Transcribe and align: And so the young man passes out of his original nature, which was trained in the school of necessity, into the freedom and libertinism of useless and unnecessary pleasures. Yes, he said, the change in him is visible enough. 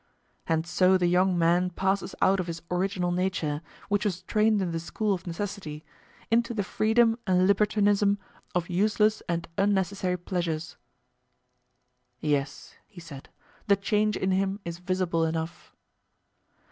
And 0.47 0.65
so 0.65 0.97
the 0.97 1.05
young 1.05 1.37
man 1.37 1.69
passes 1.69 2.15
out 2.23 2.39
of 2.39 2.47
his 2.47 2.63
original 2.71 3.11
nature, 3.11 3.61
which 3.87 4.03
was 4.03 4.23
trained 4.23 4.59
in 4.59 4.71
the 4.71 4.79
school 4.79 5.13
of 5.13 5.27
necessity, 5.27 5.83
into 6.31 6.55
the 6.55 6.63
freedom 6.63 7.19
and 7.27 7.45
libertinism 7.45 8.17
of 8.55 8.67
useless 8.67 9.21
and 9.29 9.47
unnecessary 9.59 10.17
pleasures. 10.17 10.75
Yes, 12.19 12.73
he 12.87 12.99
said, 12.99 13.29
the 13.67 13.75
change 13.75 14.17
in 14.17 14.31
him 14.31 14.59
is 14.65 14.79
visible 14.79 15.23
enough. 15.23 15.75